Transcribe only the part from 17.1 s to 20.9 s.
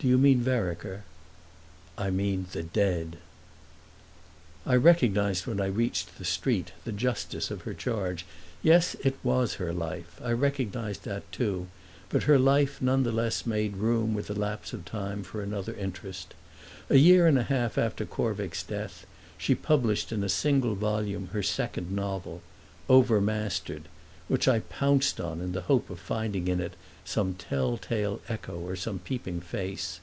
and a half after Corvick's death she published in a single